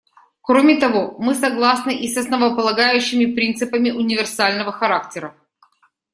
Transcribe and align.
Кроме 0.41 0.79
того, 0.79 1.15
мы 1.19 1.35
согласны 1.35 1.93
и 1.95 2.11
с 2.11 2.17
основополагающими 2.17 3.35
принципами 3.35 3.91
универсального 3.91 4.71
характера. 4.71 5.35